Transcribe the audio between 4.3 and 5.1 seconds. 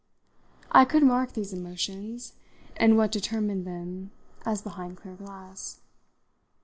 as behind